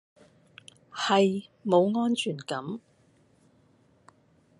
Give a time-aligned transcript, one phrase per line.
[0.91, 2.79] 係，冇安全感